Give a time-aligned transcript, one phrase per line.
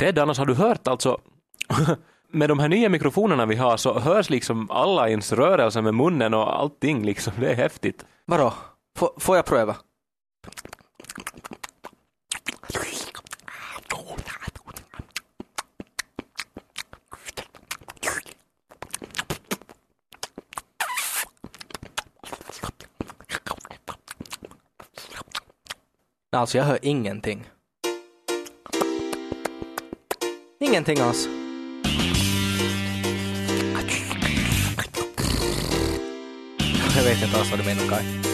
[0.00, 1.20] Ted, annars har du hört alltså
[2.32, 6.34] med de här nya mikrofonerna vi har så hörs liksom alla ens rörelser med munnen
[6.34, 7.32] och allting liksom.
[7.40, 8.06] Det är häftigt.
[8.24, 8.52] Vadå?
[8.96, 9.76] F får jag pröva?
[26.32, 27.46] Alltså jag hör ingenting.
[30.70, 31.28] Ingenting alls.
[36.96, 38.29] Jag vet inte alls vad du menar Kaj.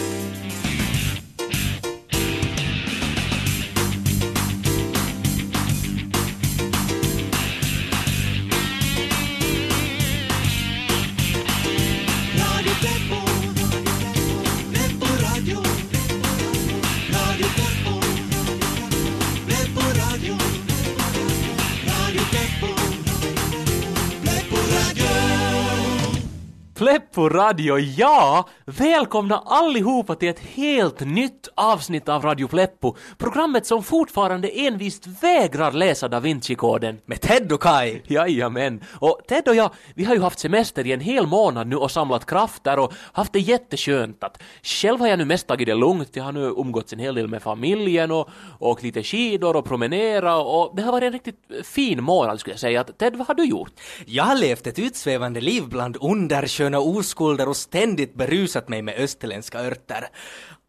[27.17, 28.47] Pleppo Radio, ja!
[28.65, 32.95] Välkomna allihopa till ett helt nytt avsnitt av Radio Pleppo.
[33.17, 36.97] Programmet som fortfarande envist vägrar läsa Da Vinci-koden.
[37.05, 38.01] Med Ted och Kai.
[38.07, 38.83] Jajamän.
[38.99, 41.91] Och Ted och jag, vi har ju haft semester i en hel månad nu och
[41.91, 44.23] samlat krafter och haft det jätteskönt.
[44.23, 46.09] Att själv har jag nu mest tagit det lugnt.
[46.13, 48.29] Jag har nu umgåtts en hel del med familjen och
[48.59, 52.59] åkt lite skidor och promenera och det har varit en riktigt fin månad skulle jag
[52.59, 52.83] säga.
[52.83, 53.71] Ted, vad har du gjort?
[54.05, 59.59] Jag har levt ett utsvävande liv bland undersköna oskulder och ständigt berusat mig med österländska
[59.59, 60.09] örter.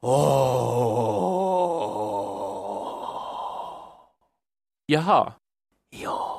[0.00, 1.38] Åh!
[4.86, 5.32] Jaha.
[5.90, 6.37] Ja.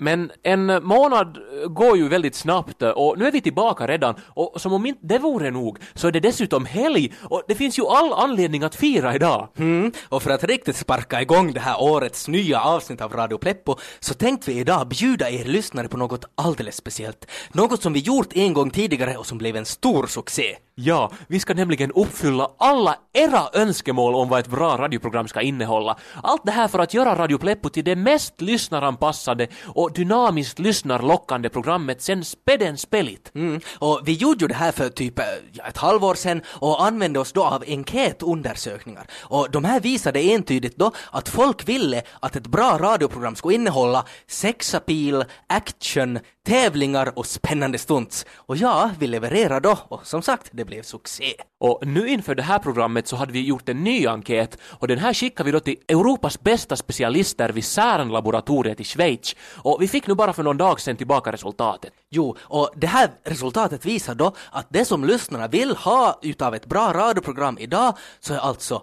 [0.00, 4.72] Men en månad går ju väldigt snabbt och nu är vi tillbaka redan och som
[4.72, 8.12] om inte det vore nog så är det dessutom helg och det finns ju all
[8.12, 9.48] anledning att fira idag.
[9.58, 13.76] Mm, och för att riktigt sparka igång det här årets nya avsnitt av Radio Pleppo
[14.00, 17.26] så tänkte vi idag bjuda er lyssnare på något alldeles speciellt.
[17.52, 20.56] Något som vi gjort en gång tidigare och som blev en stor succé.
[20.74, 25.96] Ja, vi ska nämligen uppfylla alla era önskemål om vad ett bra radioprogram ska innehålla.
[26.22, 31.48] Allt det här för att göra Radio Pleppo till det mest lyssnaranpassade och dynamiskt lyssnarlockande
[31.48, 33.30] programmet sen späden spelit.
[33.34, 33.60] Mm.
[33.78, 37.20] Och vi gjorde ju det här för typ eh, ja, ett halvår sedan och använde
[37.20, 39.06] oss då av enkätundersökningar.
[39.20, 44.04] Och de här visade entydigt då att folk ville att ett bra radioprogram skulle innehålla
[44.26, 48.26] sexapil, action, tävlingar och spännande stunts.
[48.36, 51.34] Och ja, vi levererade då och som sagt, det blev succé.
[51.60, 54.98] Och nu inför det här programmet så hade vi gjort en ny enkät och den
[54.98, 59.36] här skickade vi då till Europas bästa specialister vid CERN-laboratoriet i Schweiz.
[59.56, 61.92] Och vi fick nu bara för någon dag sedan tillbaka resultatet.
[62.10, 66.66] Jo, och det här resultatet visar då att det som lyssnarna vill ha utav ett
[66.66, 68.82] bra radioprogram idag så är alltså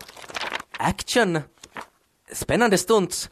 [0.79, 1.39] action,
[2.33, 3.29] spännande stunts,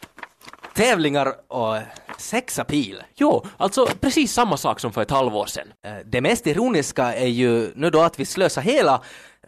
[0.76, 1.78] tävlingar och
[2.18, 3.04] sexappeal.
[3.16, 5.68] Jo, alltså precis samma sak som för ett halvår sedan.
[5.86, 9.02] Eh, Det mest ironiska är ju nu då att vi slösar hela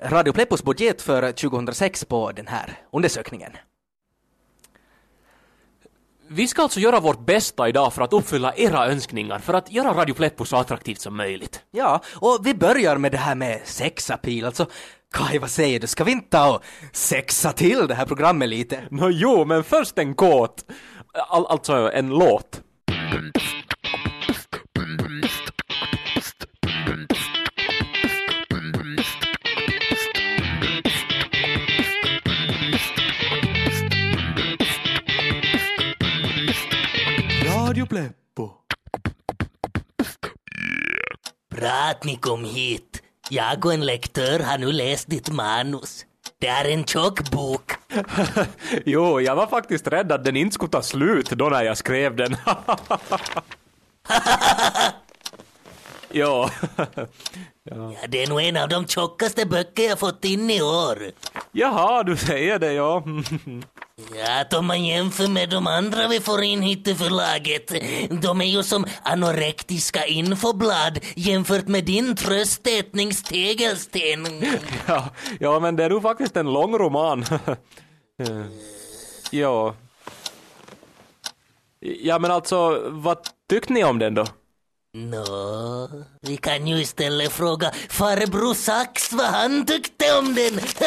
[0.03, 3.51] Radio Pleppos budget för 2006 på den här undersökningen.
[6.29, 9.93] Vi ska alltså göra vårt bästa idag för att uppfylla era önskningar, för att göra
[9.93, 11.61] Radio Pleppo så attraktivt som möjligt.
[11.71, 14.65] Ja, och vi börjar med det här med sexappeal, alltså
[15.13, 15.87] Kaj, vad säger du?
[15.87, 18.83] Ska vi inte ta och sexa till det här programmet lite?
[18.91, 20.65] Nå jo, men först en kåt.
[21.17, 22.61] All, alltså en låt.
[37.45, 38.51] Radio Pleppo.
[41.49, 43.01] Bra att ni kom hit.
[43.29, 46.06] Jag och en lektör har nu läst ditt manus.
[46.39, 47.71] Det är en tjock bok.
[48.85, 52.15] Jo, jag var faktiskt rädd att den inte skulle ta slut då när jag skrev
[52.15, 52.37] den.
[56.11, 56.49] jo.
[57.69, 60.97] Ja, det är nog en av de tjockaste böcker jag fått in i år.
[61.51, 63.03] Jaha, du säger det, ja.
[63.97, 67.71] Ja, att om man jämför med de andra vi får in hit i förlaget,
[68.21, 74.27] de är ju som anorektiska infoblad jämfört med din tröstätningstegelsten.
[74.87, 75.09] ja.
[75.39, 77.25] Ja, men det är nog faktiskt en lång roman.
[78.19, 78.45] Eh,
[79.31, 79.75] ja.
[81.79, 83.17] Ja, men alltså, vad
[83.49, 84.25] tyckte ni om den då?
[84.97, 85.89] Nå,
[86.21, 90.59] vi kan ju istället fråga farbror Sax vad han tyckte om den.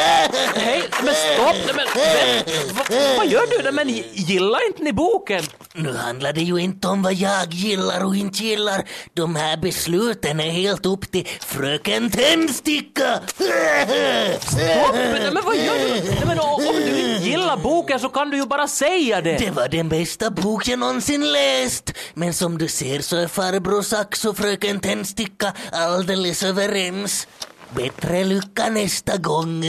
[0.54, 1.56] Hej, men stopp!
[1.66, 3.62] Nej, Men, men, vad, vad gör du?
[3.62, 5.42] Nej, Men gillar inte ni boken?
[5.74, 8.84] Nu handlar det ju inte om vad jag gillar och inte gillar.
[9.14, 13.20] De här besluten är helt upp till fröken Tändsticka.
[13.26, 14.94] Stopp!
[14.94, 15.88] Nej, men vad gör du?
[15.88, 19.36] Nej, men om du inte gillar gillar boken så kan du ju bara säga det.
[19.38, 21.92] Det var den bästa bok jag någonsin läst.
[22.14, 27.28] Men som du ser så är farbror Sax och fröken Tändsticka alldeles överens.
[27.70, 29.64] Bättre lycka nästa gång.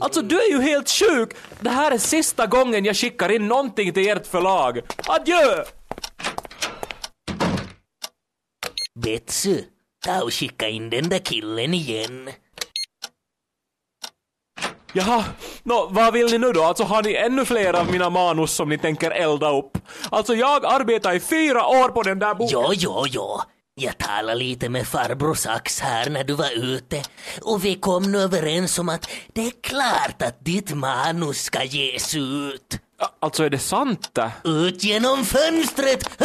[0.00, 1.30] Alltså du är ju helt sjuk!
[1.60, 4.80] Det här är sista gången jag skickar in någonting till ert förlag.
[5.06, 5.64] Adjö!
[8.94, 9.64] Betsy,
[10.04, 12.30] ta och skicka in den där killen igen.
[14.92, 15.24] Jaha,
[15.62, 16.62] nå, vad vill ni nu då?
[16.62, 19.78] Alltså har ni ännu fler av mina manus som ni tänker elda upp?
[20.10, 22.60] Alltså jag arbetar i fyra år på den där boken.
[22.60, 23.44] Ja, ja, ja.
[23.74, 27.02] Jag talade lite med farbror Sax här när du var ute
[27.40, 32.14] och vi kom nu överens om att det är klart att ditt manus ska ges
[32.14, 32.78] ut.
[33.20, 34.32] Alltså är det sant det?
[34.44, 36.22] Ut genom fönstret!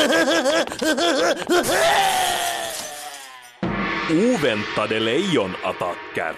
[4.09, 6.35] Oväntade lejonattacker.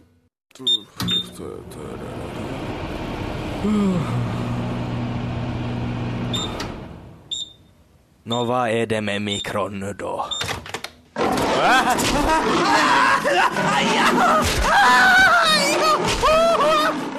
[8.22, 10.26] Nå, vad är det med mikron nu då?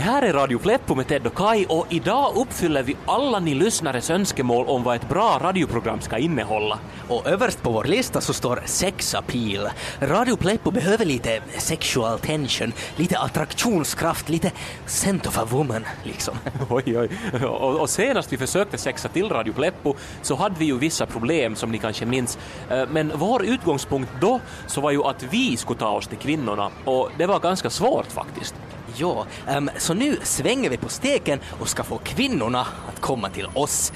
[0.00, 3.54] Det här är Radio Pleppo med Ted och Kai och idag uppfyller vi alla ni
[3.54, 6.78] lyssnares önskemål om vad ett bra radioprogram ska innehålla.
[7.08, 9.68] Och överst på vår lista så står sex appeal.
[10.00, 14.52] Radio Pleppo behöver lite sexual tension, lite attraktionskraft, lite
[14.86, 16.34] scent of a woman liksom.
[16.70, 17.10] Oj, oj.
[17.44, 21.56] Och, och senast vi försökte sexa till Radio Pleppo så hade vi ju vissa problem
[21.56, 22.38] som ni kanske minns.
[22.70, 26.70] Eh, Men vår utgångspunkt då så var ju att vi skulle ta oss till kvinnorna
[26.84, 28.54] och det var ganska svårt faktiskt.
[28.96, 33.46] Ja, ehm, så nu svänger vi på steken och ska få kvinnorna att komma till
[33.54, 33.92] oss.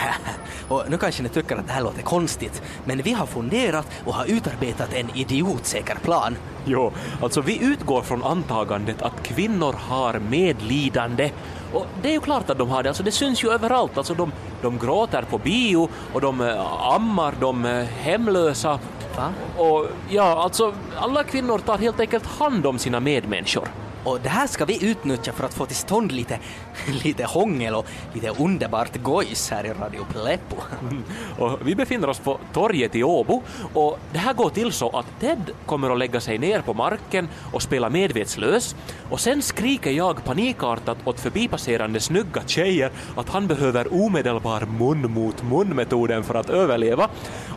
[0.68, 4.14] och nu kanske ni tycker att det här låter konstigt, men vi har funderat och
[4.14, 6.36] har utarbetat en idiotsäker plan.
[6.64, 6.92] Jo,
[7.22, 11.30] alltså vi utgår från antagandet att kvinnor har medlidande.
[11.72, 13.98] Och det är ju klart att de har det, alltså det syns ju överallt.
[13.98, 14.32] Alltså de,
[14.62, 18.78] de gråter på bio och de eh, ammar de eh, hemlösa.
[19.16, 19.32] Va?
[19.56, 23.68] Och ja, alltså alla kvinnor tar helt enkelt hand om sina medmänniskor.
[24.04, 26.38] Och det här ska vi utnyttja för att få till stånd lite,
[27.04, 30.56] lite hångel och lite underbart gojs här i Radio Pleppo.
[30.80, 31.02] Mm.
[31.38, 33.42] Och vi befinner oss på torget i Åbo
[33.74, 37.28] och det här går till så att Ted kommer att lägga sig ner på marken
[37.52, 38.76] och spela medvetslös
[39.10, 45.42] och sen skriker jag panikartat åt förbipasserande snygga tjejer att han behöver omedelbar mun mot
[45.42, 47.08] mun-metoden för att överleva.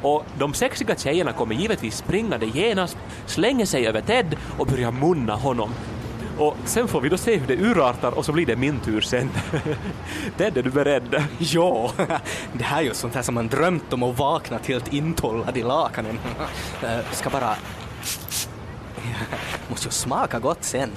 [0.02, 5.36] Och de sexiga tjejerna kommer givetvis springande genast, slänger sig över Ted och börjar munna
[5.36, 5.70] honom.
[6.38, 9.02] Och sen får vi då se hur det urartar och så blir det min tur
[9.02, 9.30] sen.
[10.38, 11.24] Ted, är du beredd?
[11.40, 11.92] Ja,
[12.54, 15.64] det här är ju sånt här som man drömt om och vaknat helt intollad i
[15.64, 16.20] lakanen.
[16.84, 17.56] Eh, Ska bara...
[19.70, 20.90] Måste ju smaka gott sen.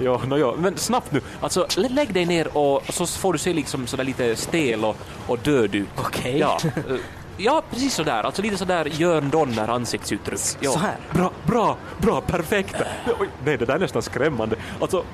[0.00, 1.20] Ja, no, ja, men snabbt nu.
[1.40, 4.96] Alltså, lä- lägg dig ner och så får du se liksom sådär lite stel och,
[5.26, 5.88] och död ut.
[5.96, 6.38] Okej.
[6.38, 6.96] Ja, eh,
[7.36, 8.22] ja, precis sådär.
[8.22, 10.40] Alltså lite sådär Jörn Donner ansiktsuttryck.
[10.60, 10.70] Ja.
[10.72, 10.96] Så här?
[11.12, 12.76] Bra, bra, bra, perfekt.
[13.20, 14.56] Oj, nej, det där är nästan skrämmande.
[14.80, 15.04] Alltså,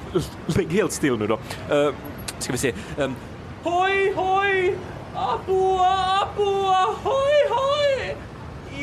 [0.46, 1.34] lägg helt still nu då.
[1.74, 1.94] Uh,
[2.38, 2.74] ska vi se.
[2.98, 3.16] Um,
[3.62, 4.76] hoj, hoj!
[5.14, 5.88] Apua,
[6.22, 8.16] apua, hoj, hoj!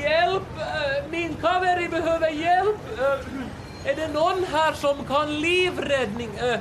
[0.01, 0.44] Hjälp!
[0.60, 2.77] eh, Min kaveri behöver hjälp!
[3.00, 6.29] Eh, Är det någon här som kan livräddning?
[6.38, 6.60] Eh,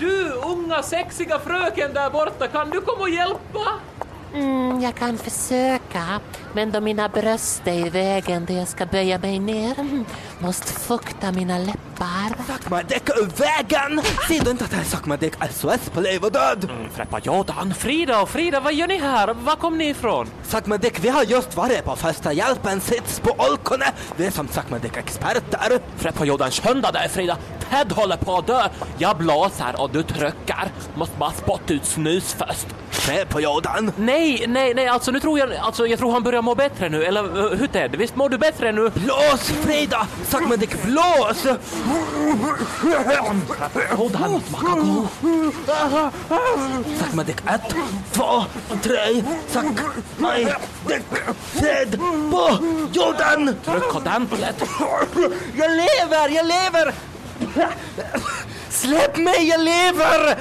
[0.00, 3.60] Du, unga sexiga fröken där borta, kan du komma och hjälpa?
[4.34, 5.83] Mm, jag kan försöka,
[6.52, 10.04] men då mina bröst är i vägen där jag ska böja mig ner mm,
[10.38, 12.44] måste fukta mina läppar.
[12.46, 14.02] Sakmadek ur vägen!
[14.28, 16.70] Ser du inte att det här är Sakmadek SOS på liv och död?
[16.92, 19.34] Freppa Jordan, Frida och Frida, vad gör ni här?
[19.34, 20.26] Var kom ni ifrån?
[20.42, 23.86] Sakmadek, vi har just varit på första hjälpen sits på Olkone.
[24.16, 25.80] Vi är som Sakmadek-experter.
[25.96, 27.36] Freppa Jordan, skynda dig Frida!
[27.70, 28.68] Ted håller på att dö!
[28.98, 30.68] Jag blåser och du trycker.
[30.94, 32.66] Måste bara spotta ut snus först.
[33.06, 33.92] Se på Jordan.
[33.96, 37.04] Nej, nej, nej, alltså nu tror jag, alltså jag tror han börjar må bättre nu,
[37.04, 37.96] eller uh, hur Ted?
[37.96, 38.90] Visst mår du bättre nu?
[38.94, 40.06] Blås Frida!
[40.28, 41.44] Sakmadek, blås!
[43.98, 45.06] Jordan, makago.
[47.00, 47.74] Sakmadek ett,
[48.12, 48.44] två,
[48.82, 50.56] tre, Sakmadek,
[51.52, 51.98] Fred
[52.30, 52.58] på
[52.92, 53.56] Jordan!
[53.64, 54.64] Tryck ordentligt.
[55.56, 56.94] Jag lever, jag lever!
[58.74, 60.36] Släpp mig, jag lever!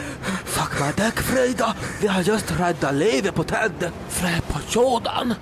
[0.46, 3.92] Fuck my dick Frida, vi har just räddat livet på Ted.
[4.10, 5.34] Freppa Jordan.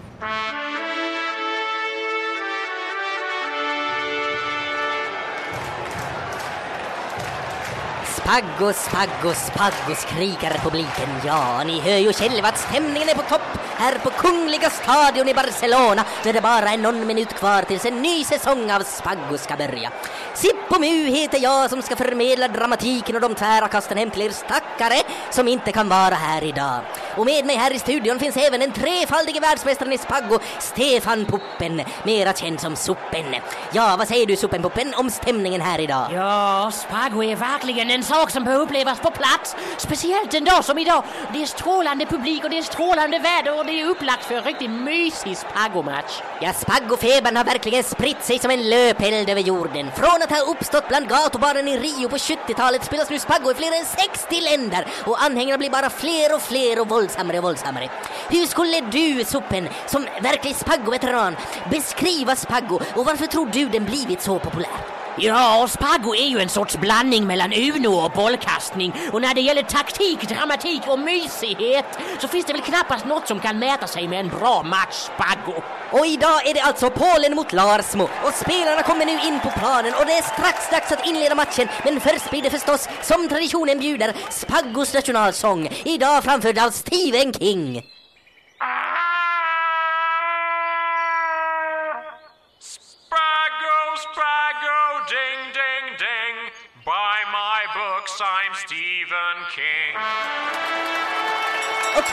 [8.21, 11.09] Spaggo, spaggo, spaggo skriker publiken.
[11.25, 13.41] Ja, ni hör ju själva att stämningen är på topp
[13.77, 18.01] här på Kungliga stadion i Barcelona när det bara är någon minut kvar tills en
[18.01, 19.91] ny säsong av Spaggo ska börja.
[20.33, 24.31] Sippo Mu heter jag som ska förmedla dramatiken och de tvära kasten hem till er
[24.75, 26.79] stackare som inte kan vara här idag.
[27.17, 31.81] Och med mig här i studion finns även den trefaldige världsmästaren i Spaggo, Stefan Puppen,
[32.03, 33.35] mera känd som Suppen.
[33.71, 36.07] Ja, vad säger du Suppen Puppen om stämningen här idag?
[36.13, 39.55] Ja, Spago är verkligen en sak som bör upplevas på plats.
[39.77, 41.03] Speciellt en dag som idag.
[41.33, 44.43] Det är strålande publik och det är strålande väder och det är upplagt för en
[44.43, 46.21] riktigt mysig Spago-match.
[46.41, 49.91] Ja, spaggofebern har verkligen spritt sig som en löpeld över jorden.
[49.95, 53.79] Från att ha uppstått bland gatubarnen i Rio på 70-talet spelas nu spaggo i fler
[53.79, 54.60] än 60 länder
[55.05, 57.89] och anhängarna blir bara fler och fler och våldsammare och våldsammare.
[58.29, 61.35] Hur skulle du, Soppen, som verklig spaggo-veteran
[61.71, 65.00] beskriva spaggo och varför tror du den blivit så populär?
[65.17, 68.93] Ja, Spago är ju en sorts blandning mellan Uno och bollkastning.
[69.11, 71.85] Och när det gäller taktik, dramatik och mysighet
[72.19, 75.61] så finns det väl knappast något som kan mäta sig med en bra match Spago.
[75.91, 79.93] Och idag är det alltså Polen mot Larsmo och spelarna kommer nu in på planen
[79.99, 83.79] och det är strax dags att inleda matchen men först blir det förstås, som traditionen
[83.79, 85.69] bjuder, Spaggos nationalsång.
[85.85, 87.83] Idag framförd av Stephen King.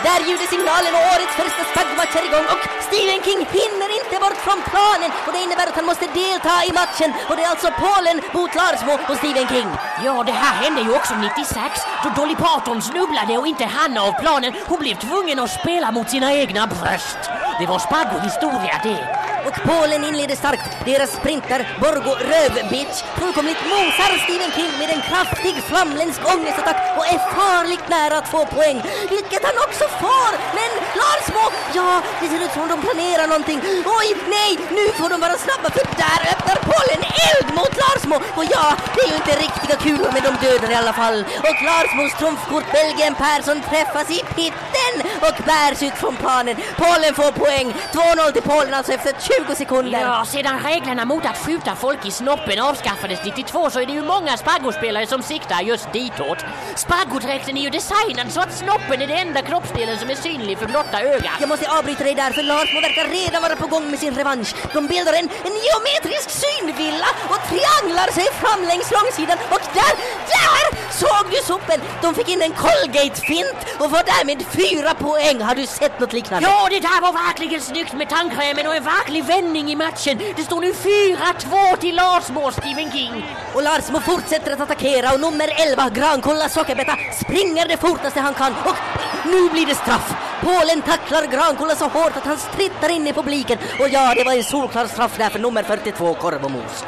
[0.06, 4.40] Där ljuder signalen och årets första spaggmatch är igång och Stephen King hinner inte bort
[4.46, 7.70] från planen och det innebär att han måste delta i matchen och det är alltså
[7.84, 9.68] Polen mot Larsmo och Stephen King.
[10.06, 11.58] Ja, det här hände ju också 96
[12.02, 14.52] då Dolly Parton snubblade och inte hann av planen.
[14.70, 17.20] Hon blev tvungen att spela mot sina egna bröst.
[17.60, 19.17] Det var spaggohistoria det.
[19.46, 20.68] Och Polen inleder starkt.
[20.84, 27.18] Deras sprinter Borgo Rövbitch fullkomligt mosar Stephen King med en kraftig flamländsk ångestattack och är
[27.38, 28.78] farligt nära att få poäng.
[29.14, 30.30] Vilket han också får!
[30.58, 31.44] Men Larsmo,
[31.78, 33.60] ja, det ser ut som de planerar någonting.
[34.00, 38.16] Oj, nej, nu får de vara snabba för där öppnar Polen eld mot Larsmo.
[38.38, 41.18] Och ja, det är ju inte riktiga kulor men de dödar i alla fall.
[41.48, 44.94] Och Larsmos trumfkort Belgien Persson träffas i pitten
[45.26, 46.56] och bärs ut från planen.
[46.76, 47.68] Polen får poäng.
[47.92, 50.00] 2-0 till Polen alltså efter 20 sekunder.
[50.00, 54.02] Ja, sedan reglerna mot att skjuta folk i snoppen avskaffades 92 så är det ju
[54.02, 56.38] många Spago-spelare som siktar just ditåt.
[56.74, 60.66] Spago-dräkten är ju designad så att snoppen är det enda kroppsdelen som är synlig för
[60.66, 61.36] blotta ögat.
[61.40, 64.54] Jag måste avbryta dig där för Larsmo verkar redan vara på gång med sin revansch.
[64.74, 69.92] De bildar en, en geometrisk synvilla och trianglar sig fram längs långsidan och där,
[70.34, 71.80] där såg du sopen!
[72.02, 75.40] De fick in en Colgate-fint och får därmed fyra poäng.
[75.40, 76.48] Har du sett något liknande?
[76.48, 80.18] Ja, det där var verkligen snyggt med tandkrämen och en verklig vändning i matchen.
[80.36, 83.24] Det står nu 4-2 till Larsmo, Stephen King.
[83.54, 88.52] Och Larsmo fortsätter att attackera och nummer 11, Grankolla Sockerbeta, springer det fortaste han kan
[88.52, 88.76] och
[89.24, 90.14] nu blir det straff.
[90.40, 94.32] Polen tacklar Grankulla så hårt att han strittar in i publiken och ja, det var
[94.32, 96.84] en solklar straff där för nummer 42, Korvomos.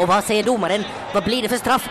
[0.00, 0.84] Och vad säger domaren?
[1.14, 1.88] Vad blir det för straff?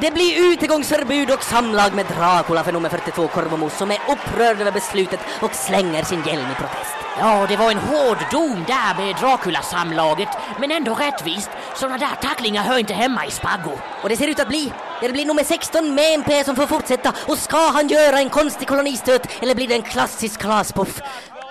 [0.00, 4.72] Det blir utegångsförbud och samlag med Dracula för nummer 42 Korvomos som är upprörd över
[4.72, 6.94] beslutet och slänger sin hjälm i protest.
[7.18, 10.28] Ja, det var en hård dom där med Dracula-samlaget,
[10.60, 11.50] men ändå rättvist.
[11.74, 13.78] Såna där tacklingar hör inte hemma i Spago.
[14.02, 14.72] Och det ser ut att bli.
[15.00, 18.68] Det blir nummer 16 med MP som får fortsätta och ska han göra en konstig
[18.68, 21.00] kolonistöt eller blir det en klassisk klaspuff?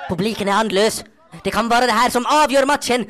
[0.09, 1.03] Publiken är andlös.
[1.43, 3.05] Det kan vara det här som avgör matchen.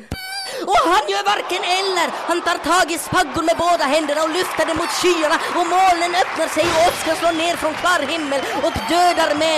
[0.72, 2.08] Och han gör varken eller!
[2.30, 6.12] Han tar tag i spaggon med båda händerna och lyfter den mot skyarna och molnen
[6.22, 9.50] öppnar sig och åskan slår ner från klar himmel och dödar med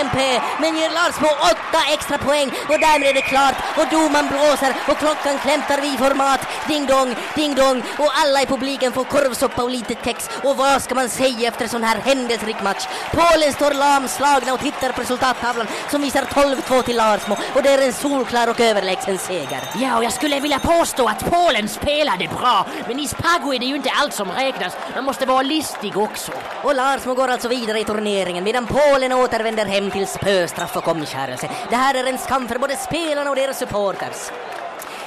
[0.59, 4.97] men ger Larsmo åtta extra poäng och därmed är det klart och domaren blåser och
[4.97, 6.41] klockan klämtar vid format.
[6.67, 10.81] Ding dong, ding dong och alla i publiken får korvsoppa och lite kex och vad
[10.81, 12.87] ska man säga efter sån här händelserik match?
[13.11, 17.81] Polen står lamslagna och tittar på resultattavlan som visar 12-2 till Larsmo och det är
[17.81, 19.61] en solklar och överlägsen seger.
[19.75, 23.65] Ja, och jag skulle vilja påstå att Polen spelade bra, men i Spago är det
[23.65, 24.77] ju inte allt som räknas.
[24.95, 26.31] Man måste vara listig också.
[26.63, 31.49] Och Larsmo går alltså vidare i turneringen medan Polen återvänder hem till spöstraff och omskärelse.
[31.69, 34.31] Det här är en skam för både spelarna och deras supporters.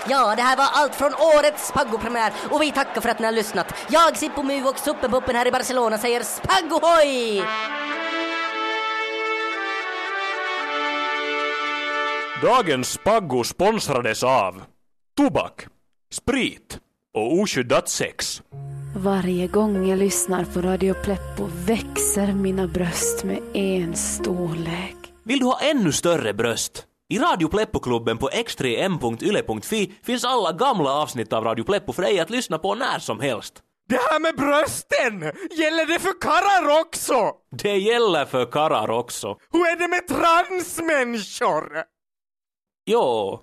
[0.09, 3.33] Ja, det här var allt från årets Spaggo-premiär och vi tackar för att ni har
[3.33, 3.75] lyssnat.
[3.89, 7.43] Jag, Sippo Mu och Suppenpuppen här i Barcelona säger Spaggohoj!
[12.43, 14.63] Dagens Spaggo sponsrades av
[15.17, 15.67] Tobak,
[16.13, 16.79] Sprit
[17.15, 18.43] och oskyddat sex.
[18.97, 24.97] Varje gång jag lyssnar på Radio Pleppo växer mina bröst med en storlek.
[25.25, 26.85] Vill du ha ännu större bröst?
[27.09, 32.31] I Radio Pleppo-klubben på x3m.yle.fi finns alla gamla avsnitt av Radio Pleppo för dig att
[32.31, 33.55] lyssna på när som helst.
[33.89, 35.21] Det här med brösten,
[35.59, 37.33] gäller det för karlar också?
[37.63, 39.37] Det gäller för karlar också.
[39.53, 41.85] Hur är det med transmänniskor?
[42.87, 43.41] Jo.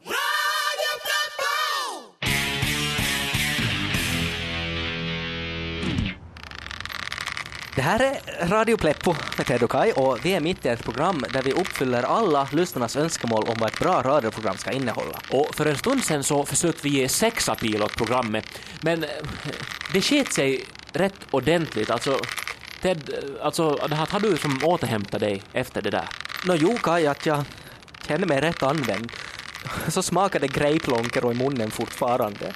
[7.76, 10.84] Det här är Radio Pleppo med Ted och Kai och vi är mitt i ett
[10.84, 15.22] program där vi uppfyller alla lyssnarnas önskemål om vad ett bra radioprogram ska innehålla.
[15.30, 18.46] Och för en stund sen så försökte vi ge sexapil åt programmet,
[18.82, 19.10] men eh,
[19.94, 21.90] det sket sig rätt ordentligt.
[21.90, 22.20] Alltså,
[22.82, 26.10] Ted, eh, alltså, det här har du som återhämtat dig efter det där.
[26.46, 27.44] Nå jo Kai, att jag
[28.08, 29.12] känner mig rätt använd.
[29.88, 32.54] Så smakar det grapelonker i munnen fortfarande.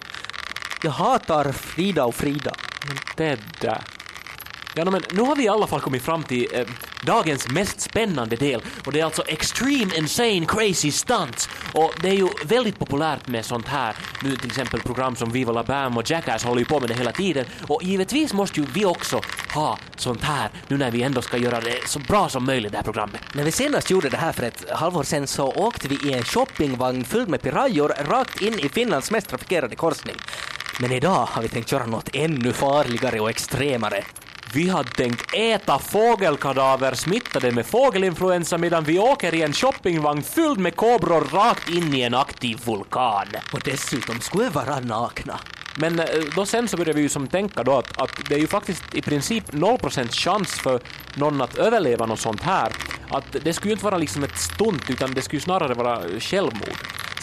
[0.84, 2.56] Jag hatar Frida och Frida.
[2.88, 3.78] Men Ted.
[4.78, 6.68] Ja, no, men nu har vi i alla fall kommit fram till eh,
[7.02, 12.14] dagens mest spännande del och det är alltså Extreme Insane Crazy Stunts och det är
[12.14, 16.10] ju väldigt populärt med sånt här nu till exempel program som Viva La Bam och
[16.12, 19.22] Jackass håller ju på med det hela tiden och givetvis måste ju vi också
[19.54, 22.78] ha sånt här nu när vi ändå ska göra det så bra som möjligt det
[22.78, 23.22] här programmet.
[23.34, 26.24] När vi senast gjorde det här för ett halvår sedan så åkte vi i en
[26.24, 30.16] shoppingvagn fylld med pirajor rakt in i Finlands mest trafikerade korsning.
[30.80, 34.04] Men idag har vi tänkt göra något ännu farligare och extremare.
[34.54, 40.60] Vi hade tänkt äta fågelkadaver smittade med fågelinfluensa medan vi åker i en shoppingvagn fylld
[40.60, 43.28] med kobror rakt in i en aktiv vulkan.
[43.54, 45.40] Och dessutom skulle vi vara nakna.
[45.76, 48.40] Men eh, då sen så började vi ju som tänka då att, att det är
[48.40, 50.82] ju faktiskt i princip 0% chans för
[51.14, 52.72] någon att överleva något sånt här.
[53.10, 56.02] Att det skulle ju inte vara liksom ett stunt utan det skulle ju snarare vara
[56.20, 56.78] självmord.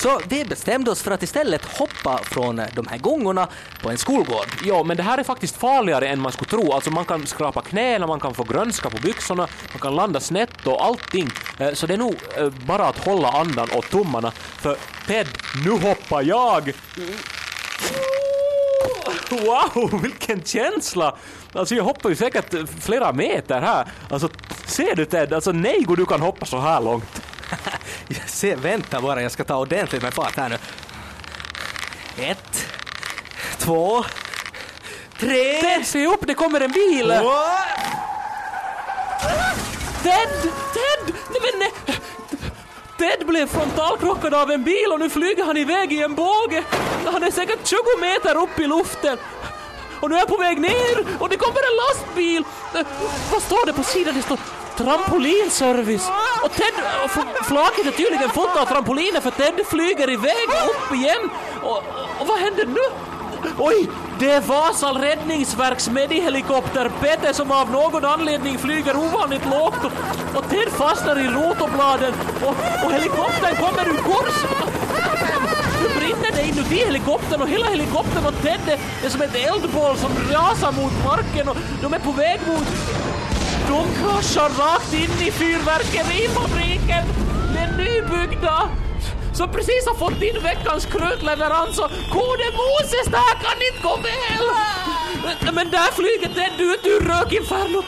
[0.04, 3.48] Så vi bestämde oss för att istället hoppa från de här gångorna
[3.82, 4.46] på en skolgård.
[4.64, 6.72] Ja, men det här är faktiskt farligare än man skulle tro.
[6.72, 10.66] Alltså man kan skrapa knäna, man kan få grönska på byxorna, man kan landa snett
[10.66, 11.28] och allting.
[11.58, 14.30] Eh, så det är nog eh, bara att hålla andan och tummarna.
[14.30, 15.26] För Ted,
[15.64, 16.72] nu hoppar jag!
[19.30, 21.16] Wow, vilken känsla!
[21.52, 23.86] Alltså jag hoppar ju säkert flera meter här.
[24.10, 24.28] Alltså
[24.66, 25.32] ser du Ted?
[25.32, 27.23] Alltså nej, du kan hoppa så här långt.
[28.34, 30.58] Se, vänta bara, jag ska ta ordentligt med fart här nu.
[32.24, 32.66] Ett,
[33.58, 34.04] två,
[35.20, 35.60] tre...
[35.60, 37.08] Ted, se upp, det kommer en bil!
[40.02, 40.28] Ted!
[40.72, 41.14] Ted!
[41.30, 41.96] Nej men nej!
[42.98, 46.62] Ted blev frontalkrockad av en bil och nu flyger han iväg i en båge.
[47.12, 49.18] Han är säkert 20 meter upp i luften.
[50.00, 52.44] Och nu är jag på väg ner och det kommer en lastbil.
[52.74, 52.86] Eh,
[53.32, 54.14] Vad står det på sidan?
[54.14, 54.38] Det står
[54.76, 56.08] trampolinservice.
[56.44, 57.10] Och Ted, och
[57.46, 61.30] flaket är tydligen fullt av trampoliner för Ted flyger iväg upp igen.
[61.62, 61.76] Och,
[62.20, 62.80] och vad händer nu?
[63.58, 69.92] Oj, det är Vasal räddningsverks medihelikopter Peter som av någon anledning flyger ovanligt lågt och,
[70.38, 72.54] och Ted fastnar i rotorbladen och,
[72.86, 74.34] och helikoptern kommer ur kurs.
[75.82, 79.96] Nu brinner det inuti helikoptern och hela helikoptern och Ted är- är som ett eldboll
[79.96, 82.66] som rasar mot marken och de är på väg mot...
[83.68, 87.04] De kraschar rakt in i fyrverkerifabriken.
[87.54, 88.68] Den nybyggda
[89.34, 93.96] som precis har fått in veckans krutleverans och Kode Moses, det här kan inte gå
[93.96, 94.44] väl!
[95.54, 97.84] Men där flyger Ted ut ur rökinfernot.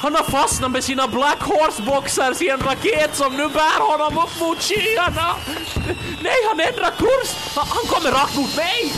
[0.00, 4.18] Han har fastnat med sina Black Horse boxers i en raket som nu bär honom
[4.18, 5.36] upp mot skyarna.
[6.20, 7.30] Nej, han ändrar kurs!
[7.54, 8.92] Han kommer rakt mot mig!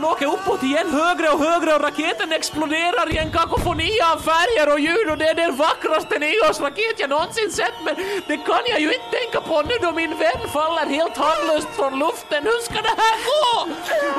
[0.00, 4.72] Han åker uppåt igen högre och högre och raketen exploderar i en kakofoni av färger
[4.72, 7.94] och ljud och det är den vackraste nyårsraket jag någonsin sett men
[8.28, 11.98] det kan jag ju inte tänka på nu då min vän faller helt handlöst från
[11.98, 12.42] luften.
[12.42, 13.50] Hur ska det här gå?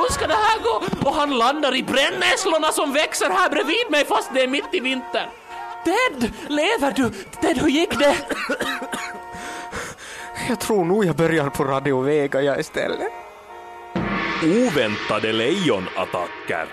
[0.02, 0.76] Hur ska det här gå?
[1.10, 4.80] Och han landar i brännässlorna som växer här bredvid mig fast det är mitt i
[4.80, 5.30] vintern.
[5.86, 7.10] Ted, lever du?
[7.42, 8.16] Ted, hur gick det?
[10.50, 13.21] Jag tror nog jag börjar på Radio Vega jag istället.
[14.44, 16.68] Oväntade lejonattacker.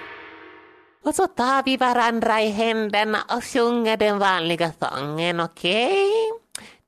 [1.04, 6.11] Och så tar vi varandra i händerna och sjunger den vanliga sången, okej?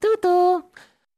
[0.03, 0.61] Tutu!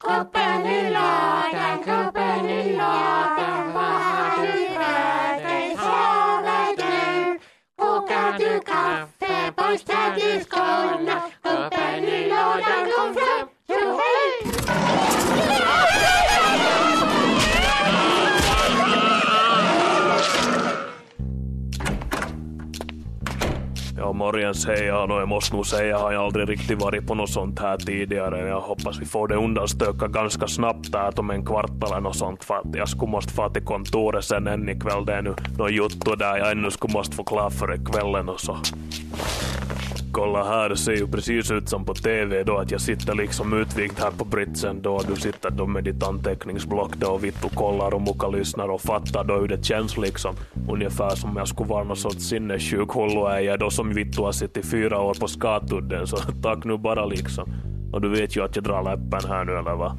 [0.05, 5.77] Koppen i lådan, koppen i lådan, vad har du för dig?
[5.77, 7.39] Sover du?
[7.81, 9.53] Kokar du kaffe?
[9.57, 11.23] Borstar du skorna?
[11.43, 13.52] Koppen i lådan, kom fram!
[24.13, 27.07] Ja, morgens hej jag och jag måste nog säga, jag har jag aldrig riktigt varit
[27.07, 28.49] på något sånt här tidigare.
[28.49, 32.45] Jag hoppas vi får det undanstökat ganska snabbt här om en kvart eller något sånt
[32.45, 35.05] för att jag skulle måste få till kontoret sen än ikväll.
[35.07, 38.41] Det är nu något jotto där jag ännu skulle måste få klart för kvällen och
[38.41, 38.57] så.
[40.13, 43.53] Kolla här, det ser ju precis ut som på TV då att jag sitter liksom
[43.61, 45.01] utvikt här på britsen då.
[45.09, 49.25] Du sitter då med ditt anteckningsblock då och vittu kollar och muka lyssnar och fattar
[49.25, 50.35] då hur det känns liksom.
[50.69, 54.67] Ungefär som om jag skulle vara någon sorts sinnessjuk hulluäja då som vittu har suttit
[54.67, 57.72] fyra år på skatudden så tack nu bara liksom.
[57.93, 59.97] Och du vet ju att jag drar läppen här nu eller va?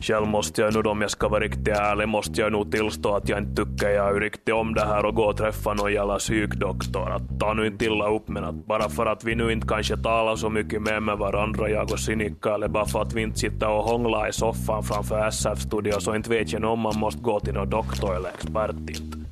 [0.00, 3.16] Själv måste jag nu då, om jag ska vara riktigt ärlig, måste jag nog tillstå
[3.16, 5.92] att jag inte tycker jag är riktigt om det här och gå och träffa någon
[5.92, 7.10] jävla psykdoktor.
[7.10, 9.96] Att ta nu inte illa upp men att bara för att vi nu inte kanske
[9.96, 13.38] talar så mycket mer med varandra, jag och Sinikka, eller bara för att vi inte
[13.38, 17.40] sitter och hånglar i soffan framför SF-studio så inte vet jag om man måste gå
[17.40, 19.23] till någon doktor eller expert inte.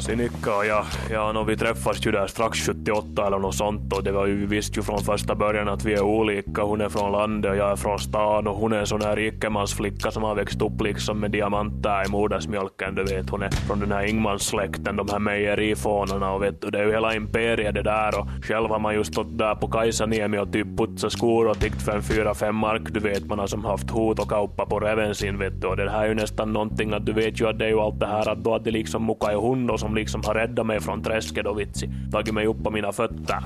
[0.00, 4.04] Sinikka och jag, ja, no, vi träffades ju där strax 78 eller något sånt och
[4.04, 6.62] det var ju, vi visste ju från första början att vi är olika.
[6.62, 9.16] Hon är från landet och jag är från stan och hon är en sån här
[9.16, 12.94] rikemansflicka som har växt upp liksom med diamanter i modersmjölken.
[12.94, 16.78] Du vet, hon är från den här Ingmans-släkten, de här mejerifånarna och vet du, det
[16.78, 20.38] är ju hela imperiet det där och själv har man ju stått där på Kajsaniemi
[20.38, 22.82] och typ putsat skor och tiggt för en fyra, fem mark.
[22.90, 25.90] Du vet, man har som haft hot och kauppa på revensin vet du och det
[25.90, 28.06] här är ju nästan någonting att du vet ju att det är ju allt det
[28.06, 30.80] här att då att det liksom muka är hund och som liksom har räddat mig
[30.80, 33.38] från träsket och vitsi, tagit mig upp på mina fötter.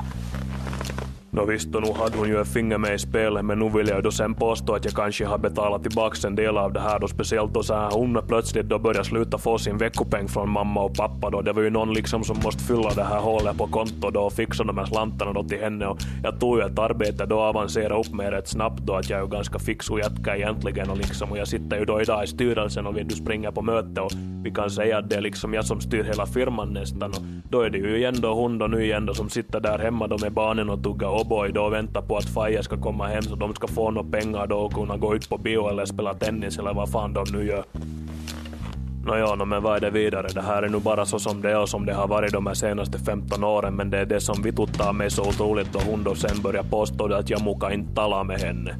[1.34, 3.88] Nå visst, och nu hade hon ju ett finger med i spelet, men nu vill
[3.88, 6.80] jag ju då sen påstå att jag kanske har betalat tillbaks en del av det
[6.80, 10.50] här då, speciellt då så här hon plötsligt då började sluta få sin veckopeng från
[10.50, 11.40] mamma och pappa då.
[11.42, 14.32] Det var ju någon liksom som måste fylla det här hålet på kontot då och
[14.32, 15.86] fixa de här slantarna då till henne.
[15.86, 19.18] Och jag tog ju ett arbete då avancerade upp med rätt snabbt då att jag
[19.18, 22.24] är ju ganska fix och jätka egentligen och liksom och jag sitter ju då idag
[22.24, 24.12] i styrelsen och vi du springer på möte och
[24.44, 27.10] vi kan säga att det är liksom jag som styr hela firman nästan.
[27.10, 29.78] Och då är det ju igen då hon då nu igen då som sitter där
[29.78, 33.06] hemma då med barnen och tuggar cowboy då och väntar på att Faye ska komma
[33.06, 35.86] hem så de ska få några pengar då och kunna gå ut på bio eller
[35.86, 37.64] spela tennis eller vad fan de nu gör.
[39.06, 40.28] Nåja, no, men vad är det vidare?
[40.34, 42.46] Det här är nu bara så som det är och som det har varit de
[42.46, 46.04] här senaste 15 åren men det är det som vituttar mig så otroligt då hon
[46.04, 48.76] då sen börjar påstå att jag muka inte tala med henne.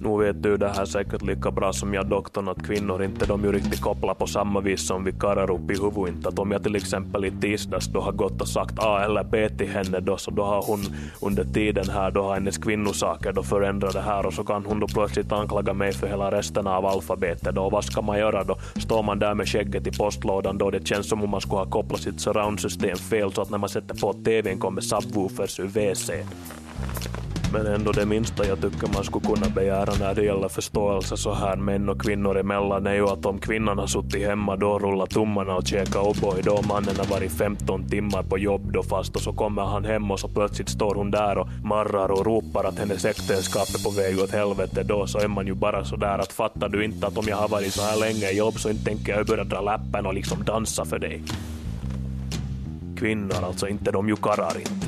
[0.00, 3.44] Nu vet du det här säkert lika bra som jag doktorn att kvinnor inte de
[3.44, 6.14] ju riktigt kopplar på samma vis som vi karlar upp i huvudet.
[6.14, 9.24] Inte att om jag till exempel i tisdags då har gått och sagt A eller
[9.24, 10.80] B till henne då så då har hon
[11.22, 14.80] under tiden här då har hennes kvinnosaker då förändrat det här och så kan hon
[14.80, 17.62] då plötsligt anklaga mig för hela resten av alfabetet då.
[17.62, 18.58] Och Vad ska man göra då?
[18.76, 21.70] Står man där med skägget i postlådan då det känns som om man skulle ha
[21.70, 26.10] kopplat sitt surroundsystem fel så att när man sätter på TVn kommer subwoofers ur WC.
[27.56, 31.34] Men ändå det minsta jag tycker man skulle kunna begära när det gäller förståelse så
[31.34, 35.06] här män och kvinnor emellan är ju att om kvinnan har suttit hemma då rullar
[35.06, 39.22] tummarna och käkar O'boy då mannen har varit 15 timmar på jobb då fast och
[39.22, 42.78] så kommer han hem och så plötsligt står hon där och marrar och ropar att
[42.78, 46.32] hennes äktenskap är på väg åt helvete då så är man ju bara sådär att
[46.32, 48.84] fattar du inte att om jag har varit så här länge i jobb så inte
[48.84, 51.22] tänker jag börja dra läppen och liksom dansa för dig.
[52.98, 54.85] Kvinnor alltså, inte de ju karrar inte.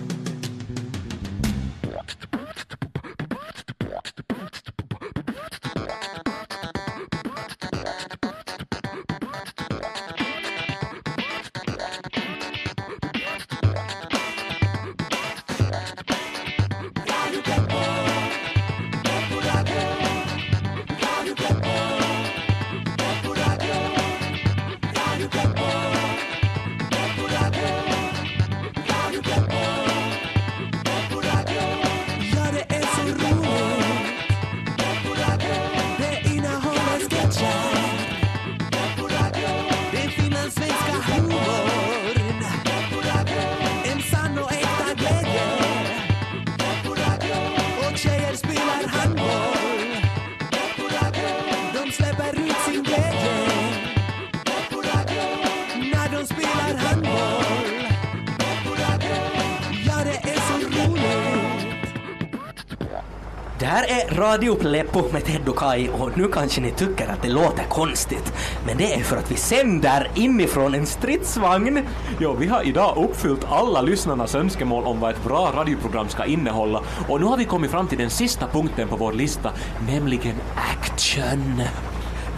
[63.69, 67.29] Här är Radio Pleppo med Ted och Kai och nu kanske ni tycker att det
[67.29, 68.33] låter konstigt.
[68.67, 71.87] Men det är för att vi sänder inifrån en stridsvagn.
[72.19, 76.83] Ja, vi har idag uppfyllt alla lyssnarnas önskemål om vad ett bra radioprogram ska innehålla
[77.09, 79.51] och nu har vi kommit fram till den sista punkten på vår lista,
[79.87, 81.63] nämligen action.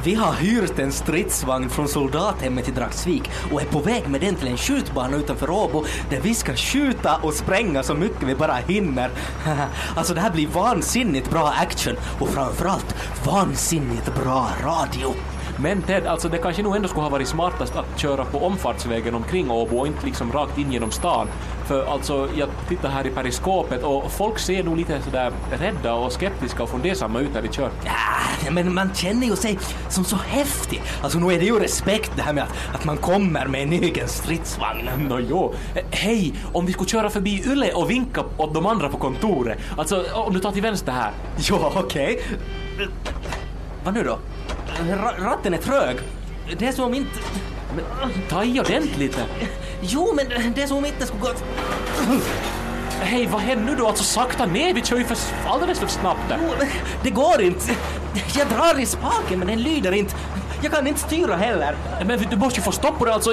[0.04, 4.34] Vi har hyrt en stridsvagn från soldathemmet i Dragsvik och är på väg med den
[4.34, 8.54] till en skjutbana utanför Åbo där vi ska skjuta och spränga så mycket vi bara
[8.54, 9.10] hinner.
[9.96, 15.14] Alltså det här blir vansinnigt bra action och framförallt vansinnigt bra radio.
[15.56, 19.14] Men Ted, alltså det kanske nog ändå skulle ha varit smartast att köra på omfartsvägen
[19.14, 21.28] omkring Åbo och inte liksom rakt in genom stan.
[21.70, 26.12] För alltså, jag tittar här i periskopet och folk ser nog lite sådär rädda och
[26.12, 27.70] skeptiska och fundersamma ut när vi kör.
[27.84, 30.82] Ja, men man känner ju sig som så häftig.
[31.02, 33.72] Alltså nu är det ju respekt det här med att, att man kommer med en
[33.72, 34.88] egen stridsvagn.
[35.08, 35.54] Nå jo.
[35.90, 39.58] Hej, om vi skulle köra förbi Yle och vinka åt de andra på kontoret.
[39.78, 41.10] Alltså, om du tar till vänster här.
[41.50, 42.22] Ja, okej.
[43.84, 44.18] Vad nu då?
[44.82, 45.96] Ra- ratten är trög.
[46.58, 47.18] Det är som om inte...
[48.28, 49.18] Ta i ordentligt.
[49.80, 51.28] Jo, men det som om inte skulle gå...
[53.02, 53.86] Hej, vad händer nu då?
[53.86, 55.16] Alltså sakta ner, vi kör ju för
[55.48, 56.38] alldeles för snabbt där.
[56.42, 56.66] Jo,
[57.02, 57.72] Det går inte.
[58.38, 60.14] Jag drar i spaken men den lyder inte.
[60.62, 61.76] Jag kan inte styra heller.
[62.06, 63.30] Men du måste ju få stopp på det alltså.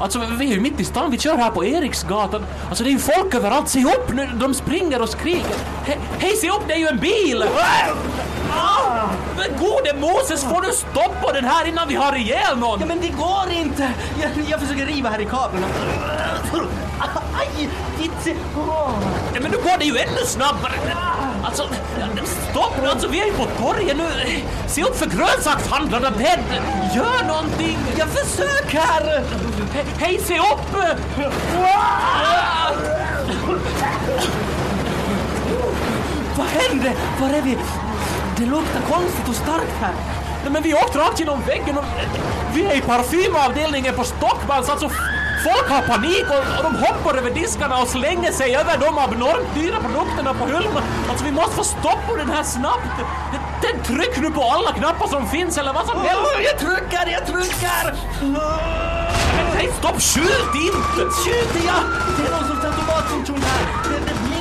[0.00, 2.44] Alltså vi är ju mitt i stan, vi kör här på Eriksgatan.
[2.68, 5.56] Alltså det är ju folk överallt, se upp nu, de springer och skriker.
[5.84, 7.44] He, hej se upp, det är ju en bil!
[9.36, 12.80] Men gode Moses, får du stopp på den här innan vi har ihjäl någon?
[12.80, 13.90] Ja, men det går inte.
[14.22, 15.66] Jag, jag försöker riva här i kablarna.
[17.34, 18.34] Aj, vitse.
[18.56, 18.90] Åh.
[19.34, 20.72] Ja, men nu går det ju ännu snabbare.
[21.44, 21.68] Alltså,
[22.50, 24.08] stopp nu, alltså vi är ju på torget nu.
[24.66, 26.38] Se upp för grönsakshandlarna, Ted!
[26.94, 27.78] Gör någonting!
[27.98, 29.22] Jag försöker!
[29.74, 30.76] He, hej, se upp!
[36.36, 36.92] Vad hände?
[37.20, 37.58] Var är vi?
[38.42, 39.94] Det luktar konstigt och starkt här.
[40.42, 41.84] Nej, men vi åkte rakt genom väggen och
[42.54, 44.68] vi är i parfymavdelningen på Stockmans.
[44.68, 44.88] Alltså,
[45.44, 49.54] folk har panik och, och de hoppar över diskarna och slänger sig över de abnormt
[49.54, 50.82] dyra produkterna på hyllan.
[51.10, 52.88] Alltså, vi måste få stopp på den här snabbt.
[53.62, 56.22] Det, tryck nu på alla knappar som finns eller vad som helst.
[56.36, 57.84] Åh, jag trycker, jag trycker!
[59.36, 61.02] Men hej, stopp, skjut inte!
[61.10, 61.82] Skjuter jag!
[62.16, 64.31] Det är någon sorts automatfunktion här.